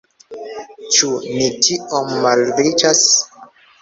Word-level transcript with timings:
Ĉu 0.95 1.09
ni 1.35 1.49
tiom 1.67 2.09
malriĉas? 2.25 3.05